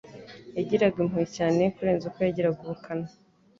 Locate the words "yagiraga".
0.57-0.95, 2.25-2.59